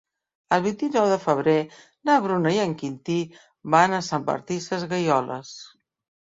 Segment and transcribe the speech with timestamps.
[0.55, 1.53] El vint-i-nou de febrer
[2.11, 3.19] na Bruna i en Quintí
[3.77, 5.55] van a Sant Martí Sesgueioles.